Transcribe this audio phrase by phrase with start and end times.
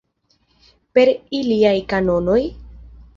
[0.99, 1.03] Per
[1.39, 2.39] iliaj kanonoj?